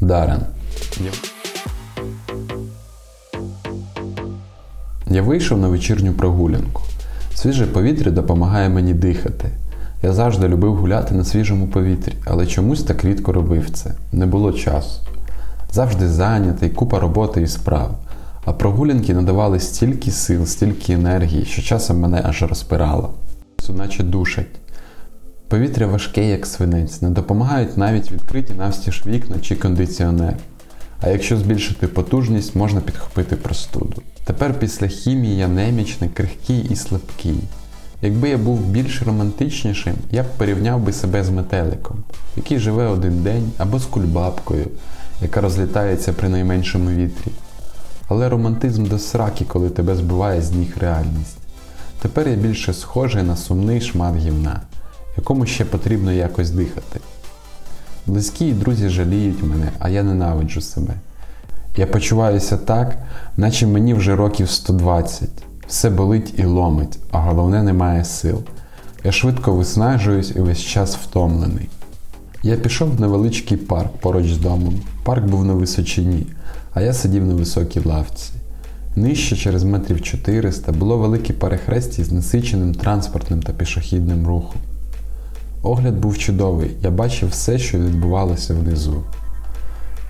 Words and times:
Дарен. 0.00 0.40
Я 5.10 5.22
вийшов 5.22 5.58
на 5.58 5.68
вечірню 5.68 6.12
прогулянку. 6.12 6.82
Свіже 7.34 7.66
повітря 7.66 8.10
допомагає 8.10 8.68
мені 8.68 8.94
дихати. 8.94 9.48
Я 10.02 10.12
завжди 10.12 10.48
любив 10.48 10.76
гуляти 10.76 11.14
на 11.14 11.24
свіжому 11.24 11.66
повітрі, 11.66 12.12
але 12.24 12.46
чомусь 12.46 12.82
так 12.82 13.04
рідко 13.04 13.32
робив 13.32 13.70
це. 13.70 13.94
Не 14.12 14.26
було 14.26 14.52
часу. 14.52 15.00
Завжди 15.72 16.08
зайнятий, 16.08 16.70
купа 16.70 17.00
роботи 17.00 17.42
і 17.42 17.46
справ. 17.46 17.90
А 18.44 18.52
прогулянки 18.52 19.14
надавали 19.14 19.60
стільки 19.60 20.10
сил, 20.10 20.46
стільки 20.46 20.92
енергії, 20.92 21.44
що 21.44 21.62
часом 21.62 22.00
мене 22.00 22.22
аж 22.24 22.42
розпирало. 22.42 23.10
Наче 23.68 24.02
душать. 24.02 24.46
Повітря 25.48 25.86
важке, 25.86 26.28
як 26.28 26.46
свинець, 26.46 27.02
не 27.02 27.10
допомагають 27.10 27.76
навіть 27.76 28.12
відкриті 28.12 28.52
навстіж 28.58 29.02
вікна 29.06 29.36
чи 29.42 29.56
кондиціонер. 29.56 30.36
А 31.00 31.08
якщо 31.08 31.36
збільшити 31.36 31.86
потужність, 31.86 32.56
можна 32.56 32.80
підхопити 32.80 33.36
простуду. 33.36 34.02
Тепер 34.24 34.54
після 34.58 34.86
хімії 34.86 35.36
я 35.36 35.48
немічний, 35.48 36.10
крихкий 36.10 36.66
і 36.70 36.76
слабкий. 36.76 37.40
Якби 38.02 38.28
я 38.28 38.38
був 38.38 38.60
більш 38.60 39.02
романтичнішим, 39.02 39.94
я 40.10 40.22
б 40.22 40.26
порівняв 40.36 40.80
би 40.80 40.92
себе 40.92 41.24
з 41.24 41.30
метеликом, 41.30 41.96
який 42.36 42.58
живе 42.58 42.86
один 42.86 43.22
день, 43.22 43.50
або 43.58 43.78
з 43.78 43.84
кульбабкою, 43.84 44.66
яка 45.22 45.40
розлітається 45.40 46.12
при 46.12 46.28
найменшому 46.28 46.90
вітрі. 46.90 47.32
Але 48.08 48.28
романтизм 48.28 48.84
до 48.86 48.98
сраки, 48.98 49.44
коли 49.44 49.70
тебе 49.70 49.96
збиває 49.96 50.42
з 50.42 50.52
ніг 50.52 50.76
реальність. 50.80 51.36
Тепер 52.02 52.28
я 52.28 52.36
більше 52.36 52.72
схожий 52.72 53.22
на 53.22 53.36
сумний 53.36 53.80
шмат 53.80 54.16
гівна, 54.16 54.60
якому 55.18 55.46
ще 55.46 55.64
потрібно 55.64 56.12
якось 56.12 56.50
дихати. 56.50 57.00
Близькі 58.06 58.46
і 58.48 58.52
друзі 58.52 58.88
жаліють 58.88 59.42
мене, 59.42 59.72
а 59.78 59.88
я 59.88 60.02
ненавиджу 60.02 60.60
себе. 60.60 60.94
Я 61.76 61.86
почуваюся 61.86 62.56
так, 62.56 62.98
наче 63.36 63.66
мені 63.66 63.94
вже 63.94 64.16
років 64.16 64.50
120. 64.50 65.28
Все 65.68 65.90
болить 65.90 66.34
і 66.36 66.44
ломить, 66.44 66.98
а 67.10 67.18
головне 67.18 67.62
немає 67.62 68.04
сил. 68.04 68.42
Я 69.04 69.12
швидко 69.12 69.52
виснажуюсь 69.52 70.32
і 70.36 70.40
весь 70.40 70.60
час 70.60 70.96
втомлений. 70.96 71.68
Я 72.42 72.56
пішов 72.56 72.96
в 72.96 73.00
невеличкий 73.00 73.56
парк 73.56 73.92
поруч 74.00 74.26
з 74.26 74.38
домом. 74.38 74.80
Парк 75.04 75.24
був 75.24 75.44
на 75.44 75.52
височині, 75.52 76.26
а 76.74 76.80
я 76.80 76.92
сидів 76.92 77.26
на 77.26 77.34
високій 77.34 77.80
лавці. 77.80 78.30
Нижче, 78.96 79.36
через 79.36 79.64
метрів 79.64 80.02
400, 80.02 80.72
було 80.72 80.98
велике 80.98 81.32
перехрестя 81.32 82.04
з 82.04 82.12
насиченим 82.12 82.74
транспортним 82.74 83.42
та 83.42 83.52
пішохідним 83.52 84.26
рухом. 84.26 84.60
Огляд 85.62 85.94
був 85.94 86.18
чудовий, 86.18 86.70
я 86.82 86.90
бачив 86.90 87.28
все, 87.28 87.58
що 87.58 87.78
відбувалося 87.78 88.54
внизу. 88.54 89.02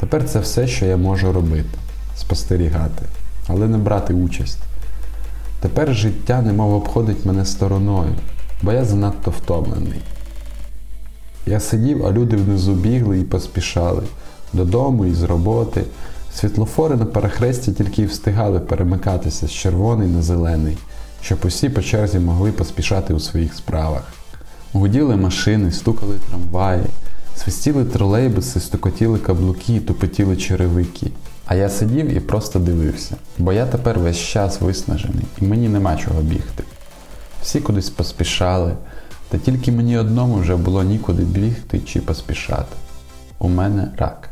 Тепер 0.00 0.28
це 0.28 0.40
все, 0.40 0.66
що 0.66 0.86
я 0.86 0.96
можу 0.96 1.32
робити 1.32 1.78
спостерігати, 2.16 3.04
але 3.46 3.68
не 3.68 3.78
брати 3.78 4.14
участь. 4.14 4.58
Тепер 5.60 5.94
життя 5.94 6.42
немов 6.42 6.74
обходить 6.74 7.24
мене 7.26 7.44
стороною, 7.44 8.12
бо 8.62 8.72
я 8.72 8.84
занадто 8.84 9.30
втомлений. 9.30 10.00
Я 11.46 11.60
сидів, 11.60 12.06
а 12.06 12.10
люди 12.10 12.36
внизу 12.36 12.72
бігли 12.72 13.18
і 13.18 13.24
поспішали 13.24 14.02
додому 14.52 15.06
і 15.06 15.14
з 15.14 15.22
роботи. 15.22 15.84
Світлофори 16.34 16.96
на 16.96 17.06
перехресті 17.06 17.72
тільки 17.72 18.02
й 18.02 18.06
встигали 18.06 18.60
перемикатися 18.60 19.46
з 19.46 19.52
червоний 19.52 20.08
на 20.08 20.22
зелений, 20.22 20.78
щоб 21.22 21.38
усі 21.44 21.68
по 21.68 21.82
черзі 21.82 22.18
могли 22.18 22.52
поспішати 22.52 23.14
у 23.14 23.20
своїх 23.20 23.54
справах. 23.54 24.19
Гуділи 24.72 25.16
машини, 25.16 25.72
стукали 25.72 26.16
трамваї, 26.28 26.82
свистіли 27.36 27.84
тролейбуси, 27.84 28.60
стукотіли 28.60 29.18
каблуки, 29.18 29.80
тупотіли 29.80 30.36
черевики. 30.36 31.10
А 31.46 31.54
я 31.54 31.68
сидів 31.68 32.16
і 32.16 32.20
просто 32.20 32.58
дивився, 32.58 33.16
бо 33.38 33.52
я 33.52 33.66
тепер 33.66 33.98
весь 33.98 34.18
час 34.18 34.60
виснажений 34.60 35.24
і 35.40 35.44
мені 35.44 35.68
нема 35.68 35.96
чого 35.96 36.22
бігти. 36.22 36.64
Всі 37.42 37.60
кудись 37.60 37.90
поспішали, 37.90 38.76
та 39.28 39.38
тільки 39.38 39.72
мені 39.72 39.98
одному 39.98 40.34
вже 40.34 40.56
було 40.56 40.82
нікуди 40.82 41.22
бігти 41.22 41.80
чи 41.80 42.00
поспішати. 42.00 42.76
У 43.38 43.48
мене 43.48 43.90
рак. 43.96 44.29